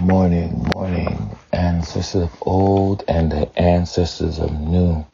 Morning, 0.00 0.66
morning, 0.74 1.36
ancestors 1.52 2.22
of 2.22 2.30
old 2.40 3.04
and 3.06 3.30
the 3.30 3.50
ancestors 3.58 4.38
of 4.38 4.50
new. 4.58 5.04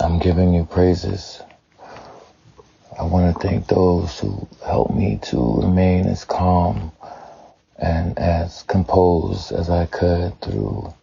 I'm 0.00 0.20
giving 0.20 0.54
you 0.54 0.64
praises. 0.64 1.42
I 2.96 3.02
want 3.02 3.34
to 3.34 3.40
thank 3.40 3.66
those 3.66 4.20
who 4.20 4.46
helped 4.64 4.94
me 4.94 5.18
to 5.22 5.62
remain 5.62 6.06
as 6.06 6.24
calm 6.24 6.92
and 7.76 8.16
as 8.20 8.62
composed 8.62 9.50
as 9.50 9.68
I 9.68 9.86
could 9.86 10.40
through 10.40 10.94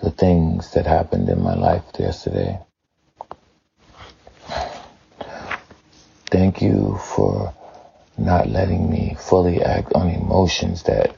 the 0.00 0.10
things 0.10 0.70
that 0.72 0.86
happened 0.86 1.28
in 1.28 1.42
my 1.42 1.54
life 1.54 1.84
yesterday. 1.98 2.58
Thank 6.30 6.62
you 6.62 6.98
for 7.14 7.52
not 8.18 8.48
letting 8.48 8.90
me 8.90 9.16
fully 9.18 9.62
act 9.62 9.92
on 9.94 10.08
emotions 10.10 10.82
that 10.84 11.14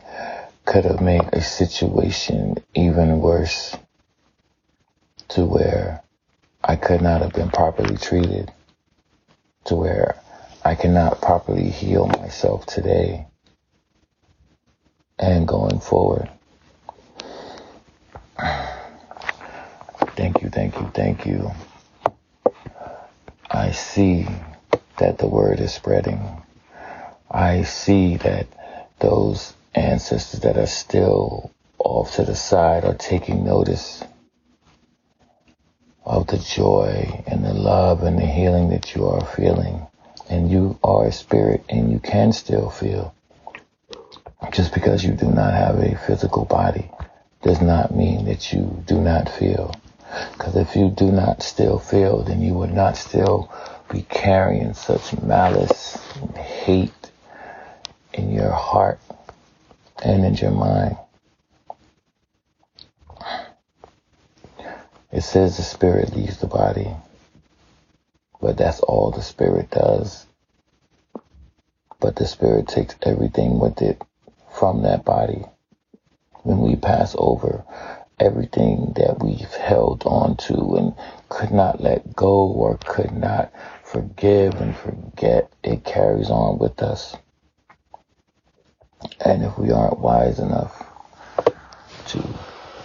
could 0.67 0.85
have 0.85 1.01
made 1.01 1.29
a 1.33 1.41
situation 1.41 2.57
even 2.75 3.21
worse 3.21 3.77
to 5.29 5.45
where 5.45 6.03
I 6.63 6.77
could 6.77 7.01
not 7.01 7.23
have 7.23 7.33
been 7.33 7.51
properly 7.51 7.97
treated, 7.97 8.53
to 9.65 9.75
where 9.77 10.21
I 10.65 10.75
cannot 10.75 11.23
properly 11.23 11.71
heal 11.71 12.07
myself 12.07 12.67
today 12.67 13.27
and 15.19 15.49
going 15.49 15.81
forward. 15.81 16.29
Thank 20.17 20.43
you, 20.43 20.51
thank 20.51 20.75
you, 20.75 20.91
thank 20.93 21.25
you. 21.25 21.51
I 23.51 23.71
see 23.71 24.27
that 24.99 25.17
the 25.19 25.27
word 25.27 25.61
is 25.61 25.73
spreading. 25.73 26.43
I 27.31 27.63
see 27.63 28.17
that 28.17 28.49
those 28.99 29.55
ancestors 29.75 30.41
that 30.41 30.57
are 30.57 30.67
still 30.67 31.53
off 31.79 32.17
to 32.17 32.25
the 32.25 32.35
side 32.35 32.85
are 32.85 32.95
taking 32.95 33.45
notice 33.45 34.03
of 36.05 36.27
the 36.27 36.39
joy 36.39 37.23
and 37.29 37.45
the 37.45 37.55
love 37.55 38.03
and 38.03 38.19
the 38.19 38.27
healing 38.27 38.71
that 38.71 38.97
you 38.97 39.07
are 39.07 39.25
feeling. 39.25 39.87
And 40.29 40.51
you 40.51 40.79
are 40.83 41.07
a 41.07 41.13
spirit 41.13 41.65
and 41.69 41.93
you 41.93 42.01
can 42.01 42.33
still 42.33 42.69
feel. 42.69 43.15
Just 44.53 44.75
because 44.75 45.05
you 45.05 45.13
do 45.13 45.27
not 45.27 45.55
have 45.55 45.79
a 45.79 45.97
physical 46.07 46.45
body 46.45 46.91
does 47.43 47.61
not 47.61 47.95
mean 47.95 48.25
that 48.25 48.53
you 48.53 48.83
do 48.87 49.01
not 49.01 49.29
feel. 49.29 49.75
Because 50.33 50.57
if 50.57 50.75
you 50.75 50.91
do 50.91 51.13
not 51.13 51.43
still 51.43 51.79
feel, 51.79 52.23
then 52.23 52.43
you 52.43 52.55
would 52.55 52.73
not 52.73 52.97
still 52.97 53.53
be 53.91 54.03
carrying 54.03 54.75
such 54.75 55.21
malice 55.23 55.97
and 56.21 56.37
hate 56.37 57.10
in 58.13 58.31
your 58.31 58.51
heart 58.51 59.01
and 60.03 60.25
in 60.25 60.35
your 60.35 60.51
mind. 60.51 60.97
It 65.13 65.23
says 65.23 65.57
the 65.57 65.63
spirit 65.63 66.15
leaves 66.15 66.39
the 66.39 66.47
body, 66.47 66.89
but 68.41 68.57
that's 68.57 68.81
all 68.81 69.11
the 69.11 69.23
spirit 69.23 69.71
does. 69.71 70.27
But 71.99 72.17
the 72.17 72.27
spirit 72.27 72.69
takes 72.69 72.95
everything 73.03 73.59
with 73.59 73.83
it 73.83 74.01
from 74.53 74.83
that 74.83 75.05
body. 75.05 75.45
When 76.43 76.61
we 76.61 76.77
pass 76.77 77.15
over, 77.19 77.65
everything 78.19 78.93
that 78.97 79.23
we've 79.23 79.53
held 79.55 80.05
on 80.07 80.37
to 80.37 80.77
and 80.77 80.95
could 81.29 81.51
not 81.51 81.81
let 81.81 82.15
go 82.15 82.47
or 82.47 82.79
could 82.87 83.13
not 83.13 83.53
forgive 83.83 84.55
and 84.55 84.77
forget, 84.77 85.51
it 85.63 85.85
carries 85.85 86.31
on 86.31 86.59
with 86.59 86.83
us. 86.83 87.17
And 89.25 89.45
if 89.45 89.59
we 89.59 89.71
aren't 89.71 89.99
wise 89.99 90.39
enough 90.39 90.87
to 92.09 92.23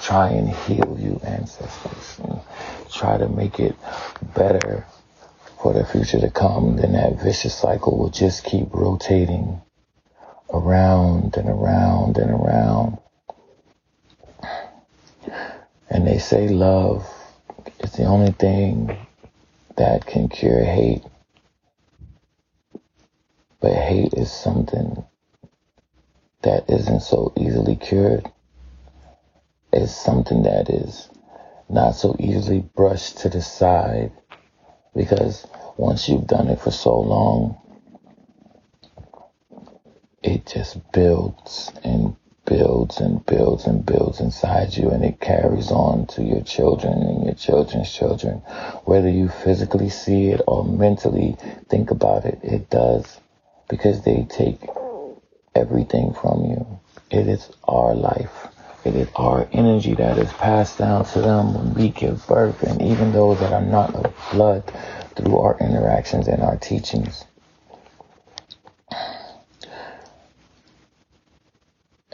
try 0.02 0.30
and 0.30 0.49
heal 0.49 0.97
you 0.99 1.20
ancestors 1.23 2.20
and 2.23 2.39
try 2.92 3.17
to 3.17 3.27
make 3.27 3.59
it 3.59 3.76
better 4.36 4.86
for 5.61 5.73
the 5.73 5.86
future 5.86 6.20
to 6.20 6.30
come, 6.30 6.77
then 6.77 6.93
that 6.93 7.21
vicious 7.21 7.55
cycle 7.55 7.98
will 7.98 8.09
just 8.09 8.43
keep 8.43 8.73
rotating 8.73 9.61
around 10.53 11.36
and 11.37 11.49
around 11.49 12.17
and 12.17 12.32
around. 12.32 12.97
And 15.89 16.05
they 16.05 16.20
say 16.20 16.47
love 16.47 17.08
is 17.80 17.93
the 17.93 18.05
only 18.05 18.32
thing 18.32 18.95
that 19.77 20.05
can 20.05 20.30
cure 20.30 20.64
hate. 20.64 21.03
But 23.59 23.73
hate 23.73 24.14
is 24.14 24.32
something 24.32 25.03
that 26.45 26.70
isn't 26.70 27.02
so 27.02 27.33
easily 27.36 27.76
cured. 27.76 28.32
It's 29.73 29.94
something 29.94 30.44
that 30.44 30.70
is 30.70 31.10
not 31.67 31.95
so 31.95 32.16
easily 32.20 32.60
brushed 32.60 33.17
to 33.20 33.30
the 33.30 33.42
side 33.42 34.11
because 34.95 35.45
once 35.76 36.08
you've 36.08 36.28
done 36.28 36.48
it 36.48 36.60
for 36.60 36.72
so 36.72 37.00
long, 37.00 37.58
it 40.23 40.45
just 40.45 40.80
builds 40.92 41.72
and 41.83 42.16
builds 42.45 43.00
and 43.00 43.26
builds 43.26 43.66
and 43.66 43.83
builds 43.83 44.20
inside 44.20 44.77
you 44.77 44.89
and 44.89 45.04
it 45.04 45.20
carries 45.20 45.72
on 45.72 46.06
to 46.06 46.23
your 46.23 46.42
children 46.42 46.94
and 46.94 47.26
your 47.26 47.33
children's 47.33 47.92
children. 47.92 48.38
Whether 48.86 49.10
you 49.10 49.30
physically 49.30 49.89
see 49.89 50.27
it 50.27 50.42
or 50.48 50.64
mentally 50.64 51.38
think 51.70 51.89
about 51.89 52.23
it, 52.23 52.39
it 52.44 52.70
does 52.70 53.20
because 53.67 54.04
they 54.04 54.27
take 54.30 54.62
everything 55.65 56.14
from 56.14 56.45
you. 56.45 56.80
It 57.09 57.27
is 57.27 57.49
our 57.67 57.95
life. 57.95 58.48
It 58.83 58.95
is 58.95 59.08
our 59.15 59.48
energy 59.52 59.95
that 59.95 60.17
is 60.17 60.31
passed 60.33 60.77
down 60.77 61.05
to 61.05 61.21
them 61.21 61.53
when 61.55 61.73
we 61.73 61.89
give 61.89 62.26
birth 62.27 62.61
and 62.61 62.81
even 62.81 63.11
those 63.11 63.39
that 63.39 63.52
are 63.52 63.65
not 63.65 63.95
of 63.95 64.14
blood 64.31 64.64
through 65.15 65.39
our 65.39 65.58
interactions 65.59 66.27
and 66.27 66.42
our 66.42 66.58
teachings. 66.58 67.26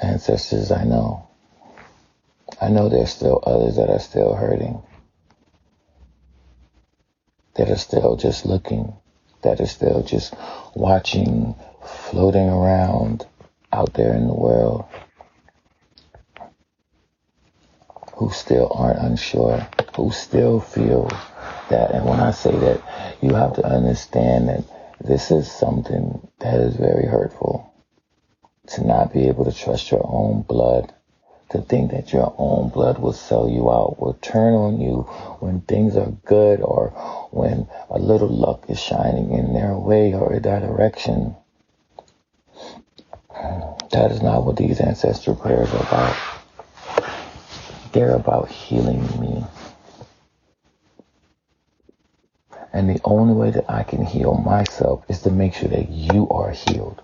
ancestors 0.02 0.72
I 0.72 0.84
know. 0.84 1.28
I 2.60 2.70
know 2.70 2.90
there's 2.90 3.12
still 3.12 3.42
others 3.44 3.76
that 3.78 3.90
are 3.90 4.00
still 4.00 4.36
hurting, 4.36 4.82
that 7.56 7.70
are 7.70 7.78
still 7.78 8.16
just 8.16 8.46
looking, 8.46 8.94
that 9.44 9.62
are 9.62 9.68
still 9.68 10.04
just 10.04 10.34
watching, 10.76 11.56
floating 11.86 12.50
around 12.50 13.26
out 13.74 13.94
there 13.94 14.14
in 14.14 14.28
the 14.28 14.34
world, 14.34 14.86
who 18.16 18.30
still 18.32 18.72
aren't 18.74 19.00
unsure, 19.00 19.68
who 19.96 20.12
still 20.12 20.60
feel 20.60 21.10
that. 21.70 21.92
And 21.92 22.06
when 22.06 22.20
I 22.20 22.32
say 22.32 22.52
that, 22.52 23.18
you 23.22 23.34
have 23.34 23.56
to 23.56 23.66
understand 23.66 24.50
that 24.50 24.64
this 25.00 25.32
is 25.32 25.52
something 25.52 26.28
that 26.40 26.60
is 26.60 26.76
very 26.76 27.08
hurtful 27.08 27.74
to 28.68 28.86
not 28.86 29.12
be 29.12 29.28
able 29.28 29.46
to 29.46 29.52
trust 29.52 29.92
your 29.92 30.06
own 30.06 30.44
blood, 30.44 30.94
to 31.50 31.62
think 31.62 31.92
that 31.92 32.14
your 32.14 32.34
own 32.38 32.70
blood 32.70 33.00
will 33.00 33.14
sell 33.14 33.50
you 33.50 33.72
out, 33.72 34.00
will 34.00 34.14
turn 34.22 34.54
on 34.54 34.80
you 34.80 35.02
when 35.40 35.62
things 35.62 35.98
are 35.98 36.12
good 36.26 36.62
or 36.62 36.90
when 37.32 37.68
a 37.90 37.98
little 37.98 38.30
luck 38.30 38.66
is 38.70 38.80
shining 38.80 39.32
in 39.32 39.54
their 39.54 39.76
way 39.76 40.14
or 40.14 40.34
in 40.34 40.42
their 40.44 40.60
direction. 40.60 41.36
That 43.92 44.12
is 44.12 44.22
not 44.22 44.46
what 44.46 44.56
these 44.56 44.80
ancestral 44.80 45.36
prayers 45.36 45.70
are 45.74 45.82
about. 45.82 46.16
They're 47.92 48.16
about 48.16 48.50
healing 48.50 49.02
me. 49.20 49.44
And 52.74 52.90
the 52.90 53.02
only 53.04 53.34
way 53.34 53.52
that 53.52 53.70
I 53.70 53.84
can 53.84 54.06
heal 54.06 54.36
myself 54.36 55.04
is 55.10 55.22
to 55.24 55.32
make 55.32 55.54
sure 55.54 55.70
that 55.70 55.90
you 55.90 56.30
are 56.30 56.52
healed. 56.52 57.04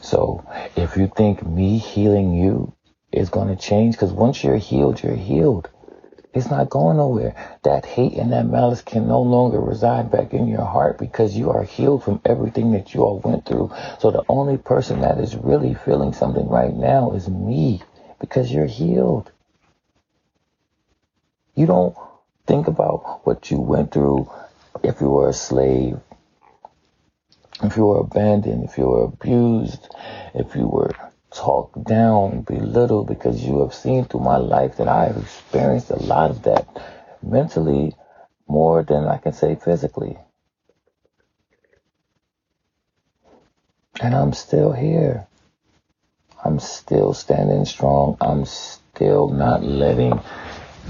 So 0.00 0.44
if 0.76 0.96
you 0.96 1.10
think 1.14 1.46
me 1.46 1.78
healing 1.78 2.34
you 2.34 2.74
is 3.12 3.30
going 3.30 3.48
to 3.48 3.56
change, 3.56 3.94
because 3.94 4.12
once 4.12 4.42
you're 4.42 4.56
healed, 4.56 5.02
you're 5.02 5.14
healed. 5.14 5.70
It's 6.36 6.50
not 6.50 6.68
going 6.68 6.98
nowhere. 6.98 7.34
That 7.62 7.86
hate 7.86 8.12
and 8.12 8.32
that 8.32 8.46
malice 8.46 8.82
can 8.82 9.08
no 9.08 9.22
longer 9.22 9.58
reside 9.58 10.10
back 10.10 10.34
in 10.34 10.46
your 10.46 10.64
heart 10.64 10.98
because 10.98 11.34
you 11.36 11.50
are 11.50 11.64
healed 11.64 12.04
from 12.04 12.20
everything 12.24 12.72
that 12.72 12.92
you 12.92 13.00
all 13.02 13.20
went 13.20 13.46
through. 13.46 13.72
So 13.98 14.10
the 14.10 14.22
only 14.28 14.58
person 14.58 15.00
that 15.00 15.18
is 15.18 15.34
really 15.34 15.74
feeling 15.74 16.12
something 16.12 16.46
right 16.46 16.74
now 16.74 17.12
is 17.12 17.28
me 17.28 17.82
because 18.20 18.52
you're 18.52 18.66
healed. 18.66 19.32
You 21.54 21.66
don't 21.66 21.96
think 22.46 22.68
about 22.68 23.26
what 23.26 23.50
you 23.50 23.58
went 23.58 23.90
through 23.92 24.30
if 24.82 25.00
you 25.00 25.08
were 25.08 25.30
a 25.30 25.32
slave 25.32 25.98
if 27.62 27.76
you 27.76 27.86
were 27.86 28.00
abandoned, 28.00 28.64
if 28.64 28.76
you 28.76 28.86
were 28.86 29.04
abused, 29.04 29.88
if 30.34 30.54
you 30.54 30.66
were 30.66 30.90
talked 31.36 31.84
down, 31.84 32.40
belittle, 32.42 33.04
because 33.04 33.44
you 33.44 33.60
have 33.60 33.74
seen 33.74 34.04
through 34.04 34.20
my 34.20 34.38
life 34.38 34.78
that 34.78 34.88
I 34.88 35.06
have 35.06 35.16
experienced 35.18 35.90
a 35.90 36.02
lot 36.02 36.30
of 36.30 36.42
that 36.44 36.66
mentally 37.22 37.94
more 38.48 38.82
than 38.82 39.04
I 39.04 39.18
can 39.18 39.32
say 39.32 39.54
physically. 39.54 40.18
And 44.00 44.14
I'm 44.14 44.32
still 44.32 44.72
here. 44.72 45.26
I'm 46.44 46.58
still 46.58 47.12
standing 47.12 47.64
strong. 47.64 48.16
I'm 48.20 48.44
still 48.44 49.28
not 49.28 49.62
letting 49.62 50.20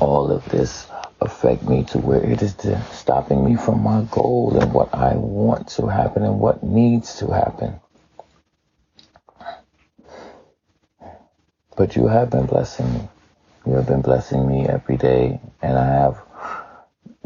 all 0.00 0.30
of 0.30 0.44
this 0.50 0.86
affect 1.20 1.62
me 1.62 1.84
to 1.84 1.98
where 1.98 2.22
it 2.22 2.42
is 2.42 2.54
stopping 2.92 3.44
me 3.44 3.56
from 3.56 3.82
my 3.82 4.02
goal 4.10 4.56
and 4.60 4.72
what 4.72 4.94
I 4.94 5.14
want 5.14 5.68
to 5.68 5.86
happen 5.86 6.24
and 6.24 6.38
what 6.38 6.62
needs 6.62 7.16
to 7.18 7.28
happen. 7.28 7.80
But 11.76 11.94
you 11.94 12.08
have 12.08 12.30
been 12.30 12.46
blessing 12.46 12.92
me. 12.92 13.08
You 13.66 13.74
have 13.74 13.86
been 13.86 14.02
blessing 14.02 14.48
me 14.48 14.66
every 14.66 14.96
day, 14.96 15.40
and 15.60 15.78
I 15.78 15.86
have 15.86 16.18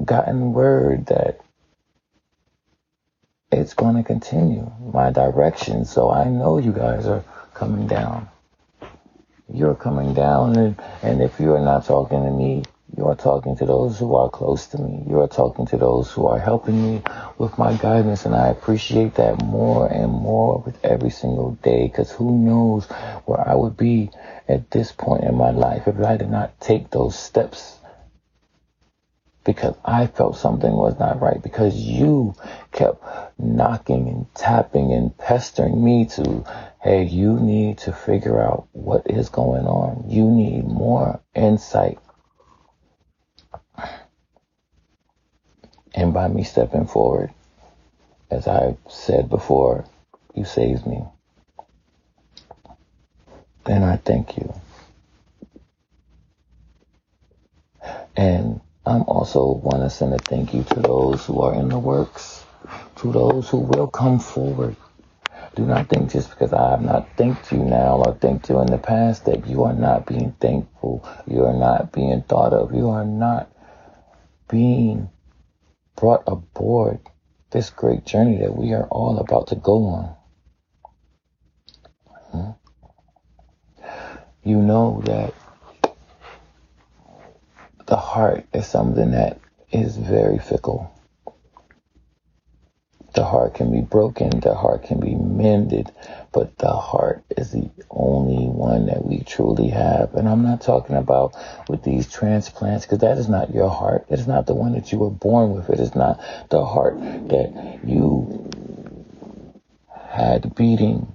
gotten 0.04 0.52
word 0.52 1.06
that 1.06 1.40
it's 3.52 3.74
going 3.74 3.96
to 3.96 4.02
continue 4.02 4.70
my 4.92 5.10
direction. 5.10 5.84
So 5.84 6.10
I 6.10 6.24
know 6.24 6.58
you 6.58 6.72
guys 6.72 7.06
are 7.06 7.24
coming 7.54 7.86
down. 7.86 8.28
You're 9.52 9.74
coming 9.74 10.14
down, 10.14 10.56
and, 10.56 10.82
and 11.02 11.22
if 11.22 11.38
you're 11.40 11.60
not 11.60 11.84
talking 11.84 12.24
to 12.24 12.30
me, 12.30 12.64
you 12.96 13.06
are 13.06 13.14
talking 13.14 13.56
to 13.56 13.66
those 13.66 13.98
who 13.98 14.14
are 14.16 14.28
close 14.28 14.66
to 14.68 14.78
me. 14.78 15.04
You 15.08 15.20
are 15.20 15.28
talking 15.28 15.66
to 15.66 15.76
those 15.76 16.10
who 16.10 16.26
are 16.26 16.38
helping 16.38 16.82
me 16.82 17.02
with 17.38 17.56
my 17.56 17.74
guidance, 17.74 18.26
and 18.26 18.34
I 18.34 18.48
appreciate 18.48 19.14
that 19.14 19.42
more 19.44 19.86
and 19.86 20.10
more 20.10 20.62
with 20.64 20.82
every 20.84 21.10
single 21.10 21.52
day 21.62 21.86
because 21.86 22.10
who 22.10 22.38
knows 22.38 22.86
where 23.26 23.46
I 23.48 23.54
would 23.54 23.76
be 23.76 24.10
at 24.48 24.70
this 24.70 24.92
point 24.92 25.24
in 25.24 25.36
my 25.36 25.50
life 25.50 25.86
if 25.86 25.98
I 26.00 26.16
did 26.16 26.30
not 26.30 26.60
take 26.60 26.90
those 26.90 27.18
steps 27.18 27.78
because 29.44 29.74
I 29.84 30.06
felt 30.06 30.36
something 30.36 30.72
was 30.72 30.98
not 30.98 31.20
right 31.20 31.42
because 31.42 31.74
you 31.74 32.34
kept 32.72 33.02
knocking 33.38 34.08
and 34.08 34.34
tapping 34.34 34.92
and 34.92 35.16
pestering 35.16 35.82
me 35.82 36.06
to, 36.06 36.44
hey, 36.82 37.04
you 37.04 37.38
need 37.40 37.78
to 37.78 37.92
figure 37.92 38.40
out 38.42 38.68
what 38.72 39.10
is 39.10 39.28
going 39.28 39.66
on. 39.66 40.04
You 40.08 40.30
need 40.30 40.66
more 40.66 41.20
insight 41.34 41.98
And 45.94 46.14
by 46.14 46.28
me 46.28 46.44
stepping 46.44 46.86
forward, 46.86 47.30
as 48.30 48.46
I 48.46 48.76
said 48.88 49.28
before, 49.28 49.84
you 50.34 50.44
saved 50.44 50.86
me. 50.86 51.02
And 53.66 53.84
I 53.84 53.96
thank 53.96 54.36
you. 54.36 54.52
And 58.16 58.60
I'm 58.86 59.02
also 59.02 59.52
want 59.52 59.82
to 59.82 59.90
send 59.90 60.14
a 60.14 60.18
thank 60.18 60.54
you 60.54 60.62
to 60.64 60.80
those 60.80 61.24
who 61.24 61.40
are 61.40 61.54
in 61.54 61.68
the 61.68 61.78
works, 61.78 62.44
to 62.96 63.12
those 63.12 63.48
who 63.48 63.58
will 63.58 63.88
come 63.88 64.18
forward. 64.18 64.76
Do 65.56 65.66
not 65.66 65.88
think 65.88 66.12
just 66.12 66.30
because 66.30 66.52
I 66.52 66.70
have 66.70 66.82
not 66.82 67.08
thanked 67.16 67.50
you 67.50 67.58
now 67.58 67.96
or 67.96 68.14
thanked 68.14 68.48
you 68.48 68.60
in 68.60 68.66
the 68.66 68.78
past 68.78 69.24
that 69.24 69.46
you 69.46 69.64
are 69.64 69.72
not 69.72 70.06
being 70.06 70.32
thankful. 70.40 71.06
You 71.26 71.44
are 71.44 71.54
not 71.56 71.92
being 71.92 72.22
thought 72.22 72.52
of. 72.52 72.72
You 72.74 72.90
are 72.90 73.04
not 73.04 73.50
being 74.48 75.10
brought 76.00 76.24
aboard 76.26 76.98
this 77.50 77.68
great 77.68 78.06
journey 78.06 78.38
that 78.38 78.56
we 78.56 78.72
are 78.72 78.86
all 78.86 79.18
about 79.18 79.48
to 79.48 79.54
go 79.54 79.84
on. 79.84 80.16
Hmm? 82.32 82.50
You 84.42 84.56
know 84.56 85.02
that 85.04 85.34
the 87.86 87.96
heart 87.96 88.46
is 88.54 88.66
something 88.66 89.10
that 89.10 89.38
is 89.70 89.98
very 89.98 90.38
fickle. 90.38 90.90
The 93.12 93.24
heart 93.24 93.54
can 93.54 93.72
be 93.72 93.80
broken, 93.80 94.38
the 94.40 94.54
heart 94.54 94.84
can 94.84 95.00
be 95.00 95.16
mended, 95.16 95.90
but 96.32 96.56
the 96.58 96.72
heart 96.72 97.24
is 97.36 97.50
the 97.50 97.68
only 97.90 98.46
one 98.46 98.86
that 98.86 99.04
we 99.04 99.20
truly 99.24 99.68
have. 99.68 100.14
And 100.14 100.28
I'm 100.28 100.44
not 100.44 100.60
talking 100.60 100.94
about 100.94 101.34
with 101.68 101.82
these 101.82 102.10
transplants, 102.10 102.86
because 102.86 103.00
that 103.00 103.18
is 103.18 103.28
not 103.28 103.52
your 103.52 103.68
heart. 103.68 104.06
It 104.10 104.20
is 104.20 104.28
not 104.28 104.46
the 104.46 104.54
one 104.54 104.72
that 104.72 104.92
you 104.92 104.98
were 104.98 105.10
born 105.10 105.54
with. 105.54 105.70
It 105.70 105.80
is 105.80 105.96
not 105.96 106.20
the 106.50 106.64
heart 106.64 107.00
that 107.00 107.80
you 107.84 108.48
had 110.08 110.54
beating 110.54 111.12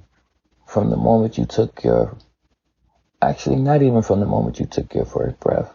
from 0.67 0.89
the 0.89 0.97
moment 0.97 1.37
you 1.37 1.45
took 1.45 1.81
your, 1.83 2.17
actually, 3.21 3.57
not 3.57 3.81
even 3.81 4.01
from 4.01 4.19
the 4.19 4.25
moment 4.25 4.59
you 4.59 4.65
took 4.65 4.93
your 4.93 5.05
first 5.05 5.39
breath. 5.39 5.73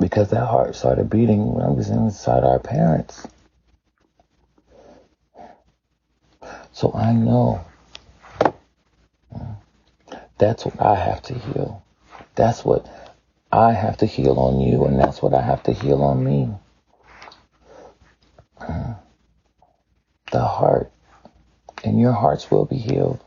Because 0.00 0.30
that 0.30 0.46
heart 0.46 0.74
started 0.74 1.10
beating 1.10 1.52
when 1.52 1.66
I 1.66 1.68
was 1.68 1.90
inside 1.90 2.44
our 2.44 2.60
parents. 2.60 3.26
So 6.78 6.92
I 6.94 7.12
know 7.12 7.64
that's 10.38 10.64
what 10.64 10.80
I 10.80 10.94
have 10.94 11.20
to 11.22 11.34
heal. 11.34 11.82
That's 12.36 12.64
what 12.64 12.86
I 13.50 13.72
have 13.72 13.96
to 13.96 14.06
heal 14.06 14.38
on 14.38 14.60
you, 14.60 14.84
and 14.84 14.96
that's 14.96 15.20
what 15.20 15.34
I 15.34 15.42
have 15.42 15.64
to 15.64 15.72
heal 15.72 16.02
on 16.04 16.22
me. 16.22 16.50
The 20.30 20.44
heart, 20.44 20.92
and 21.82 21.98
your 21.98 22.12
hearts 22.12 22.48
will 22.48 22.64
be 22.64 22.78
healed. 22.78 23.24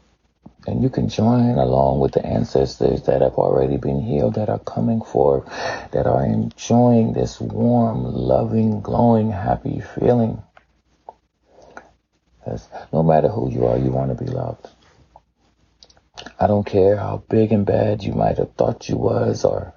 And 0.66 0.82
you 0.82 0.90
can 0.90 1.10
join 1.10 1.58
along 1.58 2.00
with 2.00 2.14
the 2.14 2.26
ancestors 2.26 3.04
that 3.04 3.22
have 3.22 3.34
already 3.34 3.76
been 3.76 4.02
healed, 4.02 4.36
that 4.36 4.48
are 4.48 4.60
coming 4.60 5.02
forth, 5.02 5.46
that 5.92 6.08
are 6.08 6.24
enjoying 6.24 7.12
this 7.12 7.42
warm, 7.42 8.06
loving, 8.06 8.80
glowing, 8.80 9.30
happy 9.30 9.82
feeling. 9.82 10.42
Because 12.44 12.68
no 12.92 13.04
matter 13.04 13.28
who 13.28 13.52
you 13.52 13.68
are, 13.68 13.78
you 13.78 13.92
want 13.92 14.18
to 14.18 14.24
be 14.24 14.30
loved. 14.30 14.68
I 16.40 16.48
don't 16.48 16.66
care 16.66 16.98
how 16.98 17.24
big 17.30 17.52
and 17.52 17.66
bad 17.66 18.04
you 18.04 18.14
might 18.14 18.38
have 18.38 18.54
thought 18.54 18.90
you 18.90 18.98
was 18.98 19.46
or 19.46 19.74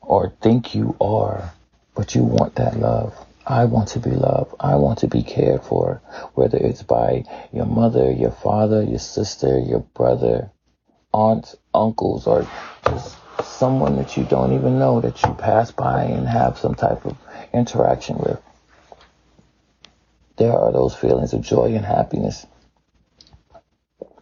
or 0.00 0.32
think 0.40 0.74
you 0.74 0.96
are, 1.00 1.52
but 1.94 2.14
you 2.14 2.22
want 2.22 2.56
that 2.56 2.78
love. 2.78 3.14
I 3.46 3.64
want 3.64 3.88
to 3.90 4.00
be 4.00 4.10
loved. 4.10 4.54
I 4.58 4.76
want 4.76 5.00
to 5.00 5.08
be 5.08 5.22
cared 5.22 5.62
for, 5.62 6.02
whether 6.34 6.58
it's 6.58 6.82
by 6.82 7.24
your 7.52 7.66
mother, 7.66 8.10
your 8.10 8.30
father, 8.30 8.82
your 8.82 8.98
sister, 8.98 9.58
your 9.58 9.80
brother, 9.80 10.50
aunts, 11.12 11.56
uncles, 11.74 12.26
or 12.26 12.46
just 12.84 13.16
someone 13.44 13.96
that 13.96 14.16
you 14.16 14.24
don't 14.24 14.52
even 14.52 14.78
know 14.78 15.00
that 15.00 15.22
you 15.22 15.32
pass 15.34 15.70
by 15.70 16.04
and 16.04 16.26
have 16.26 16.58
some 16.58 16.74
type 16.74 17.04
of 17.04 17.16
interaction 17.52 18.18
with 18.18 18.40
there 20.36 20.52
are 20.52 20.72
those 20.72 20.94
feelings 20.94 21.32
of 21.32 21.42
joy 21.42 21.74
and 21.74 21.84
happiness. 21.84 22.46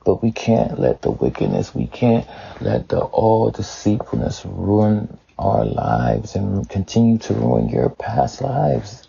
But 0.05 0.23
we 0.23 0.33
can't 0.33 0.79
let 0.79 1.03
the 1.03 1.11
wickedness, 1.11 1.75
we 1.75 1.87
can't 1.87 2.27
let 2.61 2.89
the 2.89 3.01
all 3.01 3.51
deceitfulness 3.51 4.45
ruin 4.45 5.19
our 5.39 5.65
lives 5.65 6.37
and 6.37 6.69
continue 6.69 7.19
to 7.19 7.35
ruin 7.35 7.69
your 7.69 7.91
past 7.91 8.41
lives. 8.41 9.09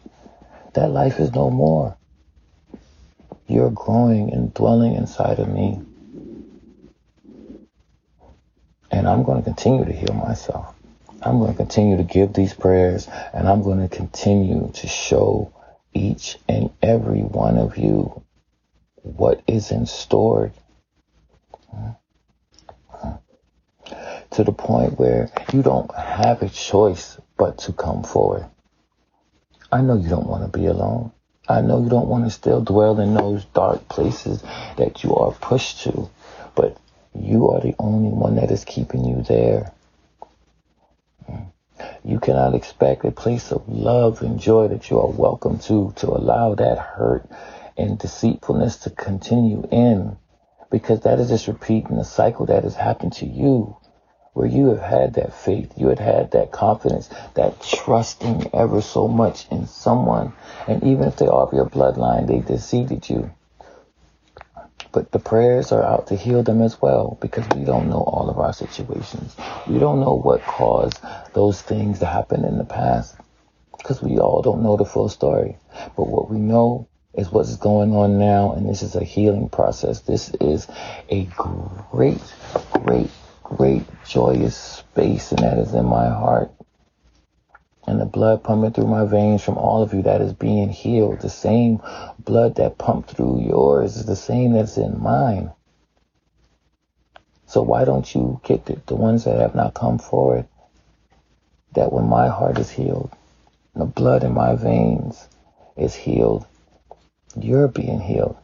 That 0.74 0.90
life 0.90 1.20
is 1.20 1.34
no 1.34 1.50
more. 1.50 1.98
You're 3.48 3.72
growing 3.72 4.34
and 4.34 4.54
dwelling 4.54 4.96
inside 4.96 5.40
of 5.40 5.48
me. 5.48 5.82
And 8.90 9.08
I'm 9.08 9.24
going 9.24 9.38
to 9.38 9.44
continue 9.44 9.86
to 9.86 9.94
heal 9.94 10.14
myself. 10.14 10.74
I'm 11.22 11.40
going 11.40 11.52
to 11.52 11.58
continue 11.58 11.98
to 11.98 12.04
give 12.04 12.34
these 12.34 12.54
prayers 12.54 13.08
and 13.34 13.48
I'm 13.48 13.62
going 13.62 13.88
to 13.88 13.96
continue 13.96 14.72
to 14.74 14.88
show 14.88 15.52
each 15.96 16.38
and 16.48 16.70
every 16.82 17.22
one 17.22 17.58
of 17.58 17.78
you 17.78 18.24
what 19.02 19.42
is 19.48 19.72
in 19.72 19.86
store 19.86 20.52
to 24.32 24.44
the 24.44 24.52
point 24.52 25.00
where 25.00 25.30
you 25.54 25.62
don't 25.62 25.94
have 25.96 26.42
a 26.42 26.50
choice 26.50 27.18
but 27.38 27.58
to 27.60 27.72
come 27.72 28.04
forward. 28.04 28.46
I 29.72 29.82
know 29.82 29.96
you 29.96 30.10
don't 30.10 30.28
want 30.28 30.52
to 30.52 30.58
be 30.58 30.66
alone. 30.66 31.12
I 31.48 31.62
know 31.62 31.82
you 31.82 31.90
don't 31.90 32.08
want 32.08 32.26
to 32.26 32.32
still 32.32 32.62
dwell 32.62 33.00
in 33.00 33.14
those 33.14 33.46
dark 33.46 33.88
places 33.88 34.42
that 34.78 35.04
you 35.04 35.16
are 35.16 35.32
pushed 35.32 35.82
to, 35.84 36.10
but 36.56 36.78
you 37.14 37.50
are 37.52 37.62
the 37.62 37.76
only 37.80 38.10
one 38.10 38.36
that 38.36 38.52
is 38.52 38.66
keeping 38.66 39.06
you 39.06 39.22
there. 39.22 39.72
You 42.04 42.20
cannot 42.20 42.56
expect 42.56 43.06
a 43.06 43.12
place 43.12 43.52
of 43.52 43.68
love 43.68 44.22
and 44.22 44.40
joy 44.40 44.68
that 44.70 44.90
you 44.90 45.00
are 45.00 45.08
welcome 45.08 45.60
to, 45.60 45.94
to 45.98 46.08
allow 46.08 46.56
that 46.56 46.78
hurt 46.78 47.30
and 47.78 48.00
deceitfulness 48.00 48.78
to 48.78 48.90
continue 48.90 49.68
in 49.72 50.18
because 50.70 51.02
that 51.02 51.20
is 51.20 51.30
just 51.30 51.48
repeating 51.48 51.98
the 51.98 52.04
cycle 52.04 52.46
that 52.46 52.64
has 52.64 52.76
happened 52.76 53.14
to 53.14 53.26
you 53.26 53.78
where 54.36 54.48
you 54.48 54.68
have 54.68 54.82
had 54.82 55.14
that 55.14 55.34
faith, 55.34 55.72
you 55.78 55.88
had 55.88 56.00
had 56.00 56.32
that 56.32 56.52
confidence, 56.52 57.10
that 57.36 57.62
trusting 57.62 58.50
ever 58.54 58.82
so 58.82 59.08
much 59.08 59.48
in 59.50 59.66
someone. 59.66 60.34
And 60.68 60.84
even 60.84 61.08
if 61.08 61.16
they 61.16 61.28
are 61.28 61.48
of 61.48 61.54
your 61.54 61.70
bloodline, 61.70 62.28
they 62.28 62.40
deceived 62.40 63.10
you. 63.10 63.32
But 64.96 65.12
the 65.12 65.20
prayers 65.20 65.74
are 65.74 65.84
out 65.84 66.08
to 66.08 66.16
heal 66.16 66.42
them 66.42 66.62
as 66.62 66.82
well 66.82 67.18
because 67.20 67.46
we 67.54 67.66
don't 67.66 67.90
know 67.90 68.00
all 68.00 68.30
of 68.30 68.40
our 68.40 68.54
situations. 68.54 69.36
We 69.68 69.78
don't 69.78 70.00
know 70.00 70.16
what 70.16 70.42
caused 70.44 71.02
those 71.34 71.62
things 71.62 72.00
to 72.00 72.06
happen 72.06 72.46
in 72.46 72.58
the 72.58 72.64
past 72.64 73.18
because 73.78 74.02
we 74.02 74.20
all 74.20 74.42
don't 74.42 74.64
know 74.64 74.78
the 74.78 74.86
full 74.86 75.10
story. 75.10 75.58
But 75.98 76.08
what 76.08 76.32
we 76.32 76.38
know 76.40 76.88
is 77.14 77.30
what's 77.30 77.58
going 77.58 77.94
on 77.94 78.20
now, 78.20 78.54
and 78.54 78.70
this 78.70 78.84
is 78.84 78.96
a 78.96 79.04
healing 79.04 79.50
process. 79.50 80.00
This 80.00 80.34
is 80.40 80.66
a 81.10 81.26
great, 81.26 82.24
great, 82.72 83.12
great, 83.44 83.84
joyous 84.08 84.56
space, 84.56 85.34
and 85.34 85.40
that 85.44 85.58
is 85.58 85.74
in 85.74 85.84
my 85.84 86.08
heart. 86.08 86.55
And 87.88 88.02
the 88.02 88.06
blood 88.06 88.44
pumping 88.44 88.72
through 88.72 88.88
my 88.88 89.06
veins 89.06 89.44
from 89.44 89.58
all 89.58 89.84
of 89.84 89.94
you 89.94 90.02
that 90.04 90.22
is 90.22 90.34
being 90.34 90.70
healed. 90.70 91.22
The 91.22 91.30
same 91.30 91.82
blood 92.20 92.56
that 92.56 92.78
pumped 92.78 93.12
through 93.12 93.42
yours 93.42 93.96
is 93.98 94.06
the 94.06 94.16
same 94.16 94.54
that's 94.54 94.78
in 94.78 95.02
mine. 95.02 95.52
So 97.46 97.62
why 97.62 97.86
don't 97.86 98.14
you 98.16 98.42
get 98.44 98.70
it? 98.70 98.88
The 98.88 98.96
ones 98.96 99.26
that 99.26 99.40
have 99.40 99.54
not 99.54 99.76
come 99.76 100.00
forward, 100.00 100.48
that 101.74 101.94
when 101.94 102.08
my 102.10 102.28
heart 102.28 102.58
is 102.58 102.70
healed, 102.70 103.12
the 103.76 103.86
blood 103.86 104.24
in 104.24 104.34
my 104.34 104.56
veins 104.56 105.28
is 105.78 105.94
healed, 105.94 106.46
you're 107.40 107.68
being 107.68 108.00
healed. 108.00 108.38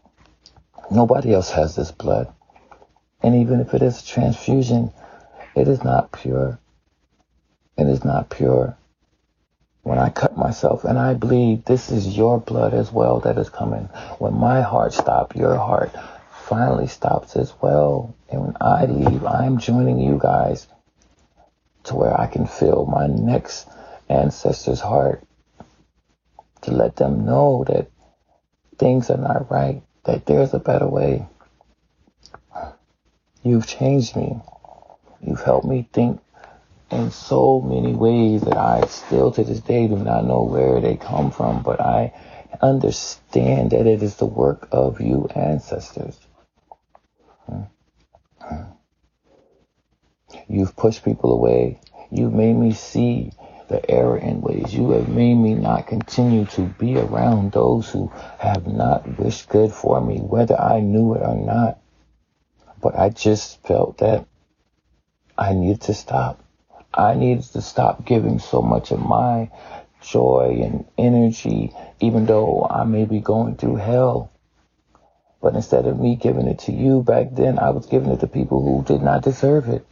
Nobody 0.92 1.34
else 1.34 1.50
has 1.52 1.76
this 1.76 1.92
blood. 1.92 2.32
And 3.24 3.36
even 3.36 3.60
if 3.60 3.74
it 3.74 3.82
is 3.82 4.02
a 4.02 4.06
transfusion, 4.06 4.92
it 5.56 5.68
is 5.68 5.84
not 5.84 6.12
pure. 6.12 6.60
It 7.78 7.88
is 7.88 8.04
not 8.04 8.30
pure. 8.30 8.78
When 9.84 9.98
I 9.98 10.10
cut 10.10 10.38
myself 10.38 10.84
and 10.84 11.00
I 11.00 11.16
bleed, 11.16 11.66
this 11.66 11.92
is 11.92 12.16
your 12.16 12.40
blood 12.40 12.74
as 12.74 12.92
well 12.92 13.20
that 13.22 13.38
is 13.38 13.50
coming. 13.50 13.90
When 14.20 14.34
my 14.34 14.62
heart 14.62 14.94
stops, 14.94 15.36
your 15.36 15.56
heart 15.56 15.92
finally 16.32 16.88
stops 16.88 17.36
as 17.36 17.54
well. 17.62 18.14
And 18.30 18.42
when 18.42 18.58
I 18.62 18.86
leave, 18.86 19.26
I'm 19.26 19.58
joining 19.58 20.00
you 20.00 20.20
guys 20.22 20.68
to 21.86 21.96
where 21.96 22.20
I 22.20 22.28
can 22.28 22.46
feel 22.46 22.86
my 22.86 23.08
next 23.08 23.68
ancestor's 24.08 24.82
heart 24.82 25.24
to 26.62 26.72
let 26.72 26.96
them 26.96 27.26
know 27.26 27.64
that 27.68 27.90
things 28.78 29.10
are 29.10 29.18
not 29.18 29.50
right, 29.50 29.82
that 30.04 30.26
there's 30.28 30.54
a 30.54 30.60
better 30.60 30.88
way. 30.88 31.26
You've 33.44 33.66
changed 33.66 34.16
me. 34.16 34.40
You've 35.22 35.42
helped 35.42 35.66
me 35.66 35.88
think 35.92 36.22
in 36.92 37.12
so 37.12 37.62
many 37.62 37.94
ways 37.94 38.42
that 38.42 38.58
I 38.58 38.86
still 38.88 39.32
to 39.32 39.44
this 39.44 39.62
day 39.62 39.88
do 39.88 39.98
not 39.98 40.26
know 40.26 40.44
where 40.44 40.82
they 40.82 40.98
come 40.98 41.32
from, 41.32 41.64
but 41.64 41.80
I 41.80 42.14
understand 42.62 43.72
that 43.72 43.88
it 43.88 44.04
is 44.04 44.16
the 44.16 44.26
work 44.26 44.68
of 44.72 45.00
you 45.00 45.30
ancestors. 45.34 46.20
You've 50.48 50.76
pushed 50.76 51.06
people 51.06 51.34
away. 51.34 51.80
You've 52.10 52.34
made 52.34 52.56
me 52.56 52.74
see 52.74 53.32
the 53.70 53.90
error 53.90 54.18
in 54.18 54.42
ways. 54.42 54.74
You 54.74 54.92
have 54.92 55.08
made 55.08 55.36
me 55.36 55.54
not 55.54 55.88
continue 55.88 56.46
to 56.48 56.64
be 56.64 56.98
around 56.98 57.54
those 57.54 57.90
who 57.90 58.12
have 58.38 58.68
not 58.68 59.18
wished 59.18 59.48
good 59.48 59.72
for 59.72 60.02
me, 60.02 60.18
whether 60.18 60.60
I 60.60 60.82
knew 60.82 61.14
it 61.14 61.22
or 61.22 61.36
not. 61.36 61.80
But 62.82 62.98
I 63.00 63.10
just 63.10 63.64
felt 63.64 64.00
that 64.00 64.26
I 65.38 65.54
needed 65.54 65.82
to 65.82 65.94
stop. 65.94 66.44
I 66.94 67.14
needed 67.14 67.44
to 67.54 67.62
stop 67.62 68.06
giving 68.06 68.40
so 68.40 68.62
much 68.62 68.92
of 68.92 69.00
my 69.00 69.50
joy 70.02 70.62
and 70.64 70.86
energy, 70.98 71.74
even 72.00 72.26
though 72.26 72.68
I 72.70 72.84
may 72.84 73.06
be 73.06 73.20
going 73.20 73.56
through 73.56 73.78
hell. 73.78 74.32
But 75.42 75.56
instead 75.56 75.88
of 75.88 76.00
me 76.00 76.16
giving 76.16 76.48
it 76.48 76.60
to 76.60 76.72
you 76.72 77.02
back 77.02 77.30
then, 77.32 77.60
I 77.60 77.70
was 77.70 77.86
giving 77.86 78.12
it 78.12 78.20
to 78.20 78.28
people 78.28 78.62
who 78.62 78.84
did 78.84 79.02
not 79.02 79.24
deserve 79.24 79.70
it. 79.70 79.86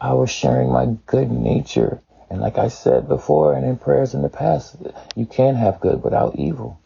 I 0.00 0.14
was 0.14 0.30
sharing 0.30 0.70
my 0.72 0.86
good 1.06 1.30
nature. 1.30 2.00
And 2.30 2.40
like 2.40 2.58
I 2.58 2.68
said 2.68 3.08
before 3.08 3.54
and 3.54 3.66
in 3.66 3.76
prayers 3.76 4.14
in 4.14 4.22
the 4.22 4.28
past, 4.28 4.76
you 5.16 5.26
can't 5.26 5.56
have 5.56 5.80
good 5.80 6.02
without 6.02 6.36
evil. 6.36 6.80